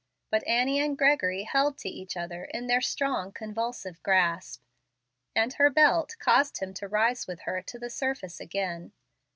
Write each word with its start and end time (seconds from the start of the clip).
But 0.31 0.41
Annie 0.47 0.79
and 0.79 0.97
Gregory 0.97 1.43
held 1.43 1.77
to 1.77 1.87
each 1.87 2.17
other 2.17 2.45
in 2.45 2.65
their 2.65 2.81
strong, 2.81 3.31
convulsive 3.31 4.01
grasp, 4.01 4.63
and 5.35 5.53
her 5.53 5.69
belt 5.69 6.15
caused 6.17 6.57
him 6.57 6.73
to 6.73 6.87
rise 6.87 7.27
with 7.27 7.41
her 7.41 7.61
to 7.61 7.77
the 7.77 7.91
surface 7.91 8.39
again. 8.39 8.93